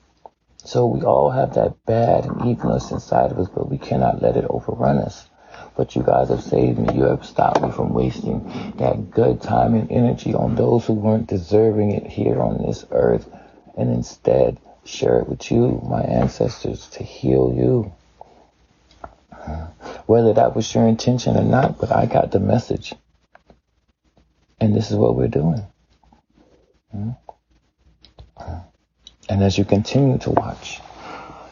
So 0.65 0.87
we 0.87 1.03
all 1.03 1.31
have 1.31 1.55
that 1.55 1.85
bad 1.85 2.25
and 2.25 2.47
evilness 2.47 2.91
inside 2.91 3.31
of 3.31 3.39
us, 3.39 3.49
but 3.55 3.69
we 3.69 3.77
cannot 3.77 4.23
let 4.23 4.37
it 4.37 4.47
overrun 4.49 4.99
us. 4.99 5.29
But 5.77 5.97
you 5.97 6.03
guys 6.03 6.29
have 6.29 6.43
saved 6.43 6.79
me. 6.79 6.95
You 6.95 7.05
have 7.05 7.27
stopped 7.27 7.61
me 7.61 7.71
from 7.71 7.93
wasting 7.93 8.45
that 8.77 9.11
good 9.11 9.43
time 9.43 9.75
and 9.75 9.91
energy 9.91 10.35
on 10.35 10.55
those 10.55 10.87
who 10.87 10.93
weren't 10.93 11.27
deserving 11.27 11.93
it 11.93 12.07
here 12.07 12.41
on 12.41 12.63
this 12.63 12.87
earth. 12.91 13.29
And 13.77 13.91
instead, 13.91 14.59
share 14.85 15.19
it 15.19 15.29
with 15.29 15.51
you, 15.51 15.81
my 15.89 16.03
ancestors, 16.03 16.87
to 16.91 17.03
heal 17.03 17.53
you. 17.57 17.93
Whether 20.07 20.35
that 20.35 20.55
was 20.55 20.73
your 20.75 20.87
intention 20.87 21.37
or 21.37 21.43
not, 21.43 21.79
but 21.79 21.91
I 21.91 22.07
got 22.07 22.31
the 22.31 22.41
message. 22.41 22.95
And 24.61 24.75
this 24.75 24.91
is 24.91 24.97
what 24.97 25.17
we're 25.17 25.29
doing. 25.29 25.63
Hmm? 26.93 27.11
And 29.29 29.43
as 29.43 29.59
you 29.59 29.65
continue 29.65 30.19
to 30.19 30.31
watch 30.31 30.81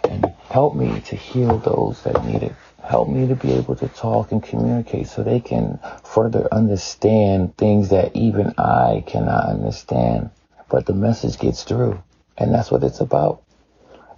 and 0.05 0.26
help 0.50 0.75
me 0.76 1.00
to 1.00 1.17
heal 1.17 1.59
those 1.59 2.02
that 2.02 2.25
need 2.25 2.43
it, 2.43 2.52
help 2.82 3.08
me 3.08 3.28
to 3.28 3.36
be 3.36 3.52
able 3.52 3.76
to 3.76 3.88
talk 3.88 4.32
and 4.32 4.42
communicate 4.42 5.06
so 5.06 5.22
they 5.22 5.40
can 5.40 5.78
further 6.04 6.48
understand 6.52 7.56
things 7.56 7.90
that 7.90 8.14
even 8.16 8.54
I 8.58 9.04
cannot 9.06 9.48
understand. 9.48 10.30
But 10.68 10.86
the 10.86 10.94
message 10.94 11.38
gets 11.38 11.62
through. 11.62 12.02
And 12.36 12.52
that's 12.52 12.70
what 12.70 12.82
it's 12.82 13.00
about. 13.00 13.42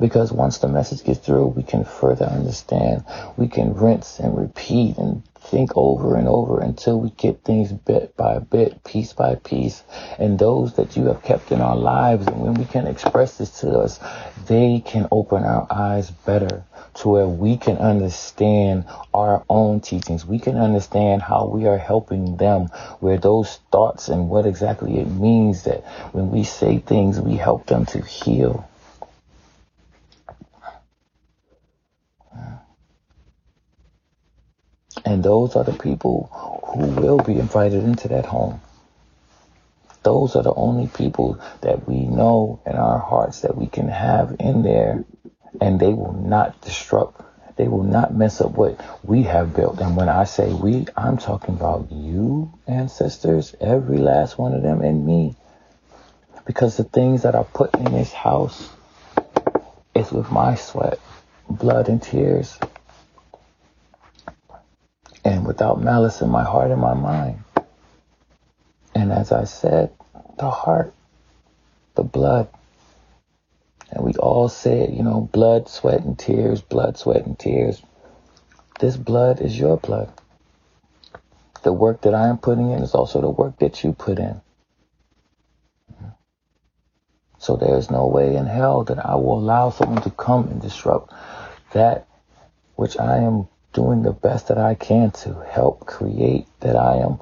Because 0.01 0.33
once 0.33 0.59
the 0.59 0.69
message 0.69 1.05
gets 1.05 1.21
through, 1.21 1.49
we 1.49 1.63
can 1.63 1.85
further 1.85 2.27
understand. 2.27 3.05
We 3.37 3.49
can 3.49 3.75
rinse 3.75 4.19
and 4.19 4.37
repeat 4.37 4.97
and 4.99 5.23
think 5.45 5.73
over 5.77 6.17
and 6.17 6.27
over 6.27 6.61
until 6.61 7.01
we 7.01 7.11
get 7.11 7.45
things 7.45 7.73
bit 7.73 8.17
by 8.17 8.39
bit, 8.39 8.83
piece 8.85 9.13
by 9.13 9.37
piece. 9.37 9.83
And 10.19 10.39
those 10.39 10.75
that 10.75 10.97
you 10.97 11.07
have 11.07 11.23
kept 11.23 11.53
in 11.53 11.61
our 11.61 11.77
lives, 11.77 12.27
and 12.27 12.41
when 12.41 12.55
we 12.55 12.65
can 12.65 12.87
express 12.87 13.39
this 13.39 13.61
to 13.61 13.79
us, 13.79 14.01
they 14.47 14.83
can 14.85 15.09
open 15.11 15.45
our 15.45 15.67
eyes 15.71 16.11
better 16.11 16.65
to 16.95 17.09
where 17.09 17.29
we 17.29 17.57
can 17.57 17.77
understand 17.79 18.85
our 19.13 19.45
own 19.49 19.81
teachings. 19.81 20.25
We 20.25 20.39
can 20.39 20.57
understand 20.57 21.23
how 21.23 21.47
we 21.47 21.67
are 21.67 21.79
helping 21.79 22.37
them, 22.37 22.67
where 23.01 23.19
those 23.19 23.59
thoughts 23.73 24.09
and 24.09 24.29
what 24.29 24.47
exactly 24.47 24.99
it 24.99 25.09
means 25.09 25.65
that 25.65 25.85
when 26.13 26.31
we 26.31 26.45
say 26.45 26.79
things, 26.79 27.21
we 27.21 27.37
help 27.37 27.67
them 27.67 27.87
to 27.87 28.01
heal. 28.01 28.69
And 35.05 35.23
those 35.23 35.57
are 35.57 35.65
the 35.65 35.73
people 35.73 36.31
who 36.65 36.87
will 37.01 37.19
be 37.19 37.39
invited 37.39 37.85
into 37.85 38.09
that 38.09 38.27
home. 38.27 38.61
Those 40.03 40.37
are 40.37 40.43
the 40.43 40.55
only 40.55 40.89
people 40.89 41.41
that 41.63 41.89
we 41.89 42.07
know 42.07 42.61
in 42.67 42.75
our 42.75 42.99
hearts 42.99 43.41
that 43.41 43.57
we 43.57 43.67
can 43.67 43.89
have 43.89 44.37
in 44.39 44.63
there 44.63 45.05
and 45.61 45.79
they 45.79 45.93
will 45.93 46.13
not 46.13 46.61
disrupt 46.61 47.21
they 47.57 47.69
will 47.69 47.85
not 47.85 48.15
mess 48.15 48.41
up 48.41 48.53
what 48.53 48.81
we 49.05 49.23
have 49.23 49.55
built. 49.55 49.81
And 49.81 49.97
when 49.97 50.09
I 50.09 50.25
say 50.25 50.53
we, 50.53 50.87
I'm 50.97 51.19
talking 51.19 51.55
about 51.55 51.93
you, 51.93 52.53
ancestors, 52.67 53.55
every 53.61 53.99
last 53.99 54.39
one 54.39 54.55
of 54.55 54.63
them, 54.63 54.81
and 54.81 55.07
me. 55.07 55.37
Because 56.47 56.77
the 56.77 56.85
things 56.85 57.23
that 57.23 57.35
are 57.35 57.45
put 57.45 57.75
in 57.75 57.93
this 57.93 58.13
house 58.13 58.71
is 59.95 60.11
with 60.11 60.31
my 60.31 60.57
sweat, 60.57 60.99
blood, 61.49 61.89
and 61.89 62.03
tears 62.03 62.59
and 65.25 65.47
without 65.47 65.83
malice 65.83 66.21
in 66.21 66.29
my 66.29 66.45
heart 66.45 66.71
and 66.71 66.81
my 66.81 66.95
mind. 66.95 67.43
And 68.95 69.13
as 69.13 69.33
I 69.33 69.45
said, 69.45 69.91
the 70.39 70.51
heart, 70.51 70.95
the 71.95 72.03
blood. 72.03 72.49
And 73.91 74.05
we 74.05 74.13
all 74.15 74.49
said, 74.49 74.93
you 74.95 75.03
know, 75.03 75.29
blood, 75.33 75.69
sweat, 75.69 76.03
and 76.03 76.19
tears, 76.19 76.61
blood, 76.61 76.99
sweat, 76.99 77.25
and 77.25 77.39
tears. 77.39 77.83
This 78.81 78.97
blood 78.97 79.41
is 79.41 79.59
your 79.59 79.77
blood. 79.77 80.13
The 81.63 81.73
work 81.73 82.03
that 82.03 82.15
I 82.15 82.29
am 82.29 82.39
putting 82.39 82.71
in 82.71 82.83
is 82.83 82.95
also 82.95 83.21
the 83.21 83.31
work 83.31 83.59
that 83.61 83.83
you 83.83 83.93
put 83.93 84.19
in. 84.19 84.41
So 87.39 87.57
there's 87.57 87.91
no 87.91 88.07
way 88.07 88.37
in 88.37 88.47
hell 88.47 88.85
that 88.85 89.05
I 89.05 89.15
will 89.17 89.39
allow 89.39 89.71
someone 89.71 90.03
to 90.03 90.11
come 90.11 90.49
and 90.49 90.61
disrupt 90.61 91.13
that 91.73 92.07
which 92.77 92.99
I 92.99 93.19
am 93.19 93.49
doing 93.75 94.03
the 94.03 94.13
best 94.13 94.49
that 94.49 94.59
I 94.59 94.75
can 94.75 95.11
to 95.11 95.35
help 95.51 95.85
create 95.87 96.47
that 96.61 96.77
I 96.77 96.97
am 96.99 97.19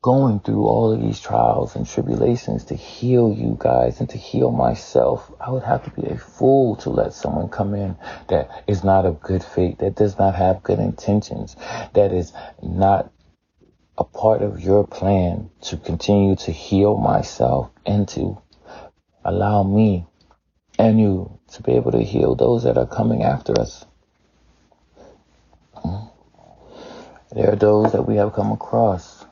going 0.00 0.40
through 0.40 0.64
all 0.64 0.92
of 0.92 1.00
these 1.00 1.20
trials 1.20 1.76
and 1.76 1.86
tribulations 1.86 2.64
to 2.64 2.74
heal 2.74 3.32
you 3.32 3.56
guys 3.58 4.00
and 4.00 4.08
to 4.10 4.18
heal 4.18 4.50
myself. 4.50 5.30
I 5.40 5.50
would 5.50 5.62
have 5.62 5.84
to 5.84 5.90
be 5.90 6.08
a 6.08 6.18
fool 6.18 6.76
to 6.76 6.90
let 6.90 7.12
someone 7.12 7.48
come 7.48 7.74
in 7.74 7.96
that 8.28 8.64
is 8.66 8.82
not 8.82 9.06
of 9.06 9.20
good 9.20 9.44
faith, 9.44 9.78
that 9.78 9.94
does 9.94 10.18
not 10.18 10.34
have 10.34 10.64
good 10.64 10.80
intentions, 10.80 11.56
that 11.94 12.12
is 12.12 12.32
not 12.62 13.12
a 13.98 14.04
part 14.04 14.42
of 14.42 14.60
your 14.60 14.86
plan 14.86 15.50
to 15.62 15.76
continue 15.76 16.34
to 16.34 16.50
heal 16.50 16.96
myself 16.96 17.70
and 17.86 18.08
to 18.08 18.40
allow 19.24 19.62
me 19.62 20.06
and 20.78 20.98
you 20.98 21.38
to 21.52 21.62
be 21.62 21.72
able 21.72 21.92
to 21.92 22.02
heal 22.02 22.34
those 22.34 22.64
that 22.64 22.78
are 22.78 22.86
coming 22.86 23.22
after 23.22 23.60
us. 23.60 23.84
There 27.34 27.52
are 27.52 27.56
those 27.56 27.92
that 27.92 28.02
we 28.08 28.16
have 28.16 28.34
come 28.34 28.52
across. 28.52 29.24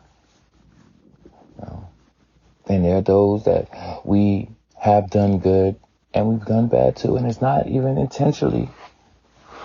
And 2.68 2.84
there 2.84 2.98
are 2.98 3.02
those 3.02 3.44
that 3.44 3.68
we 4.04 4.50
have 4.78 5.10
done 5.10 5.38
good 5.40 5.76
And 6.14 6.28
we've 6.28 6.44
done 6.44 6.68
bad 6.68 6.96
too, 6.96 7.16
and 7.16 7.26
it's 7.26 7.40
not 7.40 7.68
even 7.68 7.98
intentionally. 7.98 8.68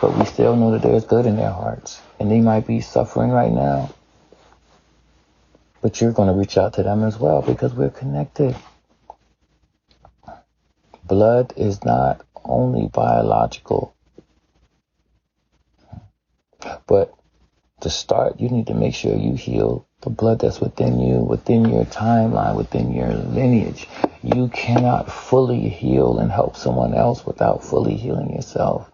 But 0.02 0.18
we 0.18 0.26
still 0.26 0.56
know 0.56 0.72
that 0.72 0.84
there's 0.84 1.06
good 1.06 1.26
in 1.26 1.38
their 1.38 1.52
hearts. 1.52 2.02
And 2.20 2.32
they 2.32 2.42
might 2.42 2.68
be 2.68 2.82
suffering 2.82 3.32
right 3.32 3.52
now. 3.52 3.94
But 5.82 6.02
you're 6.02 6.12
going 6.14 6.30
to 6.30 6.36
reach 6.36 6.58
out 6.58 6.74
to 6.76 6.84
them 6.84 7.04
as 7.04 7.18
well 7.20 7.42
because 7.42 7.74
we're 7.74 7.90
connected. 7.90 8.56
Blood 11.06 11.54
is 11.58 11.84
not 11.86 12.26
only 12.46 12.88
biological, 12.88 13.96
but 16.88 17.14
to 17.86 17.90
start, 17.92 18.40
you 18.40 18.50
need 18.50 18.66
to 18.66 18.74
make 18.74 18.96
sure 18.96 19.16
you 19.16 19.36
heal 19.36 19.88
the 20.02 20.10
blood 20.10 20.40
that's 20.40 20.60
within 20.60 21.00
you, 21.00 21.20
within 21.20 21.70
your 21.70 21.86
timeline, 21.86 22.56
within 22.58 22.92
your 22.92 23.14
lineage. 23.14 23.88
You 24.24 24.48
cannot 24.48 25.12
fully 25.12 25.70
heal 25.70 26.18
and 26.18 26.32
help 26.32 26.58
someone 26.58 26.96
else 26.96 27.28
without 27.28 27.64
fully 27.64 27.96
healing 27.96 28.34
yourself. 28.34 28.92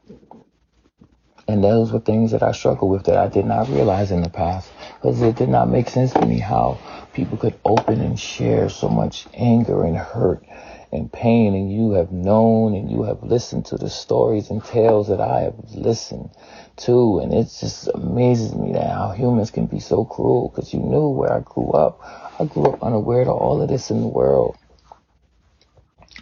And 1.48 1.64
those 1.64 1.94
were 1.94 2.02
things 2.02 2.32
that 2.32 2.44
I 2.44 2.52
struggled 2.52 2.92
with 2.92 3.06
that 3.06 3.18
I 3.18 3.30
did 3.30 3.46
not 3.46 3.70
realize 3.70 4.12
in 4.12 4.24
the 4.24 4.30
past 4.30 4.70
because 4.96 5.22
it 5.22 5.38
did 5.38 5.50
not 5.50 5.70
make 5.70 5.90
sense 5.90 6.12
to 6.14 6.26
me 6.26 6.40
how 6.40 6.78
people 7.14 7.38
could 7.38 7.58
open 7.64 8.02
and 8.02 8.20
share 8.20 8.68
so 8.68 8.90
much 8.90 9.26
anger 9.34 9.86
and 9.86 9.96
hurt 9.96 10.44
and 10.92 11.12
pain 11.12 11.56
and 11.56 11.72
you 11.72 11.92
have 11.92 12.12
known 12.12 12.76
and 12.76 12.92
you 12.92 13.04
have 13.04 13.24
listened 13.24 13.66
to 13.66 13.78
the 13.78 13.90
stories 13.90 14.50
and 14.50 14.64
tales 14.64 15.08
that 15.08 15.22
I 15.22 15.42
have 15.42 15.56
listened 15.74 16.30
to 16.78 17.20
and 17.20 17.34
it 17.34 17.44
just 17.60 17.88
amazes 17.94 18.54
me 18.54 18.74
that 18.74 18.90
how 18.90 19.12
humans 19.12 19.52
can 19.52 19.68
be 19.68 19.80
so 19.80 20.04
cruel 20.04 20.50
because 20.50 20.74
you 20.74 20.80
knew 20.80 21.08
where 21.10 21.34
I 21.34 21.40
grew 21.40 21.72
up. 21.72 22.02
I 22.40 22.46
grew 22.46 22.66
up 22.66 22.84
unaware 22.84 23.24
to 23.24 23.32
all 23.32 23.62
of 23.62 23.70
this 23.70 23.92
in 23.92 24.02
the 24.02 24.08
world. 24.08 24.58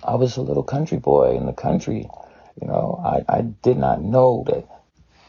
I 0.03 0.15
was 0.15 0.37
a 0.37 0.41
little 0.41 0.63
country 0.63 0.97
boy 0.97 1.35
in 1.35 1.45
the 1.45 1.53
country. 1.53 2.09
You 2.61 2.67
know, 2.67 3.01
I, 3.03 3.37
I 3.37 3.41
did 3.41 3.77
not 3.77 4.01
know 4.01 4.43
that 4.47 4.67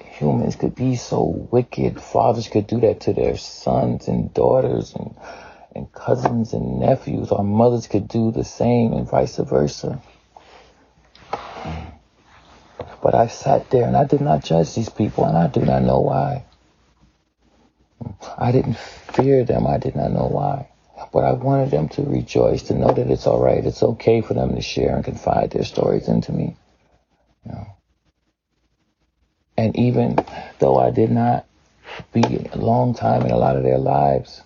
humans 0.05 0.57
could 0.57 0.75
be 0.75 0.97
so 0.97 1.23
wicked. 1.51 2.01
Fathers 2.01 2.49
could 2.49 2.67
do 2.67 2.81
that 2.81 3.01
to 3.01 3.13
their 3.13 3.37
sons 3.37 4.09
and 4.09 4.33
daughters 4.35 4.95
and 4.95 5.17
and 5.75 5.93
cousins 5.93 6.53
and 6.53 6.81
nephews. 6.81 7.31
Our 7.31 7.45
mothers 7.45 7.87
could 7.87 8.09
do 8.09 8.31
the 8.31 8.45
same 8.45 8.93
and 8.93 9.09
vice 9.09 9.37
versa. 9.37 10.01
But 13.03 13.15
I 13.15 13.29
sat 13.29 13.71
there 13.71 13.87
and 13.87 13.97
I 13.97 14.05
did 14.05 14.21
not 14.21 14.45
judge 14.45 14.75
these 14.75 14.91
people 14.91 15.25
and 15.25 15.37
I 15.37 15.47
do 15.47 15.61
not 15.61 15.83
know 15.83 16.01
why. 16.01 16.45
I 18.37 18.53
didn't 18.53 18.77
fear 18.77 19.45
them. 19.45 19.67
I 19.67 19.79
did 19.79 19.97
not 19.97 20.13
know 20.13 20.27
why. 20.27 20.69
But 21.13 21.25
I 21.25 21.33
wanted 21.33 21.71
them 21.71 21.89
to 21.91 22.03
rejoice, 22.03 22.63
to 22.65 22.75
know 22.75 22.93
that 22.93 23.11
it's 23.11 23.27
all 23.27 23.43
right. 23.43 23.65
It's 23.65 23.83
okay 23.83 24.21
for 24.21 24.35
them 24.35 24.55
to 24.55 24.61
share 24.61 24.95
and 24.95 25.05
confide 25.05 25.51
their 25.51 25.65
stories 25.65 26.09
into 26.09 26.33
me. 26.33 26.57
You 27.45 27.53
know. 27.53 27.67
And 29.57 29.77
even 29.77 30.17
though 30.59 30.79
I 30.79 30.91
did 30.91 31.11
not 31.11 31.47
be 32.13 32.49
a 32.53 32.57
long 32.57 32.95
time 32.95 33.23
in 33.23 33.31
a 33.31 33.37
lot 33.37 33.57
of 33.57 33.63
their 33.63 33.79
lives, 33.79 34.43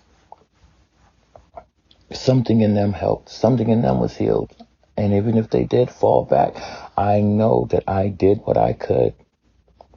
something 2.15 2.61
in 2.61 2.73
them 2.73 2.93
helped. 2.93 3.29
Something 3.29 3.69
in 3.69 3.81
them 3.81 3.99
was 3.99 4.15
healed. 4.15 4.55
And 4.97 5.13
even 5.13 5.37
if 5.37 5.49
they 5.49 5.63
did 5.65 5.89
fall 5.89 6.23
back, 6.25 6.55
I 6.97 7.21
know 7.21 7.67
that 7.71 7.83
I 7.87 8.07
did 8.07 8.39
what 8.45 8.57
I 8.57 8.73
could 8.73 9.13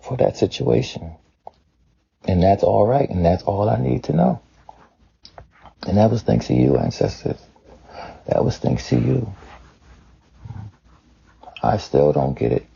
for 0.03 0.17
that 0.17 0.37
situation. 0.37 1.13
And 2.25 2.43
that's 2.43 2.63
all 2.63 2.87
right. 2.87 3.09
And 3.09 3.25
that's 3.25 3.45
all 3.45 3.69
I 3.69 3.79
need 3.81 4.05
to 4.05 4.13
know. 4.13 4.41
And 5.87 5.97
that 5.97 6.11
was 6.11 6.23
thanks 6.23 6.49
to 6.49 6.55
you, 6.55 6.77
ancestors. 6.77 7.41
That 8.27 8.45
was 8.45 8.59
thanks 8.59 8.89
to 8.89 8.99
you. 8.99 9.33
I 11.63 11.79
still 11.79 12.13
don't 12.13 12.39
get 12.39 12.53
it. 12.53 12.67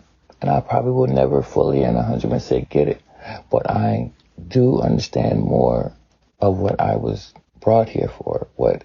And 0.41 0.51
I 0.51 0.61
probably 0.61 0.93
will 0.93 1.07
never 1.09 1.43
fully 1.43 1.83
and 1.83 1.97
100% 1.97 2.69
get 2.69 2.89
it. 2.89 3.03
But 3.51 3.71
I 3.71 4.13
do 4.49 4.81
understand 4.81 5.41
more 5.41 5.93
of 6.41 6.59
what 6.59 6.81
I 6.81 6.97
was 6.97 7.33
brought 7.61 7.89
here 7.89 8.09
for, 8.09 8.49
what 8.57 8.83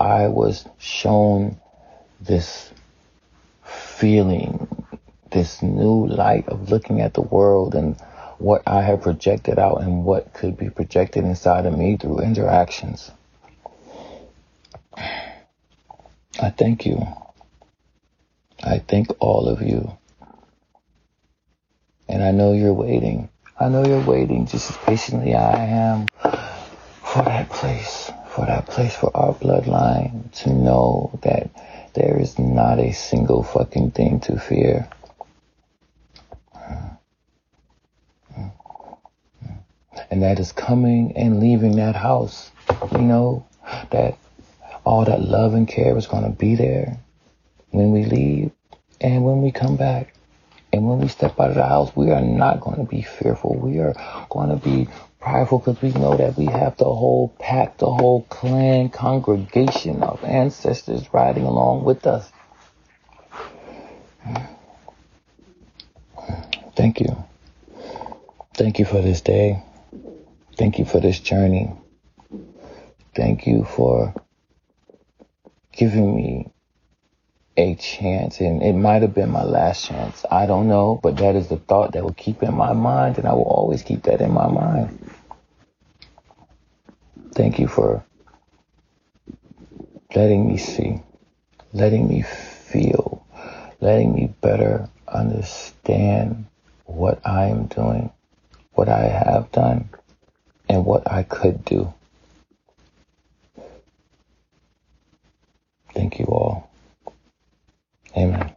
I 0.00 0.28
was 0.28 0.66
shown 0.78 1.60
this 2.22 2.72
feeling, 3.62 4.66
this 5.30 5.60
new 5.60 6.06
light 6.06 6.48
of 6.48 6.70
looking 6.70 7.02
at 7.02 7.12
the 7.12 7.20
world 7.20 7.74
and 7.74 8.00
what 8.38 8.62
I 8.66 8.80
have 8.80 9.02
projected 9.02 9.58
out 9.58 9.82
and 9.82 10.06
what 10.06 10.32
could 10.32 10.56
be 10.56 10.70
projected 10.70 11.24
inside 11.24 11.66
of 11.66 11.76
me 11.76 11.98
through 11.98 12.20
interactions. 12.20 13.10
I 14.96 16.48
thank 16.48 16.86
you. 16.86 17.06
I 18.64 18.78
thank 18.78 19.08
all 19.20 19.48
of 19.48 19.60
you. 19.60 19.98
And 22.08 22.22
I 22.22 22.30
know 22.30 22.52
you're 22.54 22.72
waiting. 22.72 23.28
I 23.58 23.68
know 23.68 23.84
you're 23.84 24.00
waiting 24.00 24.46
just 24.46 24.70
as 24.70 24.76
patiently 24.78 25.34
I 25.34 25.66
am 25.66 26.06
for 27.02 27.22
that 27.22 27.50
place 27.50 27.99
for 28.30 28.46
that 28.46 28.66
place 28.66 28.94
for 28.94 29.14
our 29.16 29.34
bloodline 29.34 30.32
to 30.32 30.50
know 30.52 31.18
that 31.22 31.50
there 31.94 32.18
is 32.20 32.38
not 32.38 32.78
a 32.78 32.92
single 32.92 33.42
fucking 33.42 33.90
thing 33.90 34.20
to 34.20 34.38
fear. 34.38 34.88
And 40.10 40.22
that 40.22 40.38
is 40.38 40.52
coming 40.52 41.16
and 41.16 41.40
leaving 41.40 41.76
that 41.76 41.96
house. 41.96 42.50
You 42.92 42.98
know, 42.98 43.46
that 43.90 44.16
all 44.84 45.04
that 45.04 45.20
love 45.20 45.54
and 45.54 45.68
care 45.68 45.96
is 45.96 46.06
going 46.06 46.24
to 46.24 46.30
be 46.30 46.54
there 46.54 46.98
when 47.70 47.90
we 47.92 48.04
leave 48.04 48.50
and 49.00 49.24
when 49.24 49.42
we 49.42 49.50
come 49.50 49.76
back. 49.76 50.14
And 50.72 50.88
when 50.88 51.00
we 51.00 51.08
step 51.08 51.38
out 51.40 51.50
of 51.50 51.56
the 51.56 51.66
house, 51.66 51.94
we 51.96 52.12
are 52.12 52.20
not 52.20 52.60
going 52.60 52.76
to 52.76 52.84
be 52.84 53.02
fearful. 53.02 53.56
We 53.56 53.78
are 53.78 53.94
going 54.28 54.50
to 54.50 54.56
be 54.56 54.88
prideful 55.20 55.58
because 55.58 55.80
we 55.82 55.90
know 55.92 56.16
that 56.16 56.36
we 56.36 56.46
have 56.46 56.76
the 56.78 56.84
whole 56.84 57.34
pack, 57.38 57.78
the 57.78 57.90
whole 57.90 58.22
clan, 58.24 58.88
congregation 58.88 60.02
of 60.02 60.24
ancestors 60.24 61.12
riding 61.12 61.44
along 61.44 61.84
with 61.84 62.06
us. 62.06 62.30
Thank 66.76 67.00
you. 67.00 67.24
Thank 68.54 68.78
you 68.78 68.84
for 68.84 69.02
this 69.02 69.20
day. 69.20 69.62
Thank 70.56 70.78
you 70.78 70.84
for 70.84 71.00
this 71.00 71.20
journey. 71.20 71.72
Thank 73.14 73.46
you 73.46 73.64
for 73.64 74.14
giving 75.72 76.14
me 76.14 76.52
a 77.56 77.74
chance, 77.74 78.40
and 78.40 78.62
it 78.62 78.72
might 78.74 79.02
have 79.02 79.14
been 79.14 79.30
my 79.30 79.44
last 79.44 79.84
chance. 79.86 80.24
I 80.30 80.46
don't 80.46 80.68
know, 80.68 81.00
but 81.02 81.18
that 81.18 81.36
is 81.36 81.48
the 81.48 81.58
thought 81.58 81.92
that 81.92 82.04
will 82.04 82.14
keep 82.14 82.42
in 82.42 82.54
my 82.54 82.72
mind, 82.72 83.18
and 83.18 83.26
I 83.28 83.34
will 83.34 83.42
always 83.42 83.82
keep 83.82 84.04
that 84.04 84.20
in 84.20 84.32
my 84.32 84.48
mind. 84.48 85.09
Thank 87.32 87.58
you 87.58 87.68
for 87.68 88.04
letting 90.14 90.46
me 90.46 90.56
see, 90.56 91.00
letting 91.72 92.08
me 92.08 92.22
feel, 92.22 93.24
letting 93.80 94.14
me 94.14 94.34
better 94.40 94.88
understand 95.06 96.46
what 96.84 97.20
I 97.24 97.46
am 97.46 97.66
doing, 97.66 98.10
what 98.72 98.88
I 98.88 99.02
have 99.02 99.50
done, 99.52 99.88
and 100.68 100.84
what 100.84 101.10
I 101.10 101.22
could 101.22 101.64
do. 101.64 101.92
Thank 105.94 106.18
you 106.18 106.26
all. 106.26 106.70
Amen. 108.16 108.54